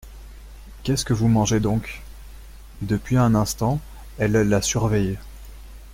[0.81, 2.01] Qu'est-ce que vous mangez donc?
[2.81, 3.79] Depuis un instant,
[4.17, 5.19] elle la surveillait.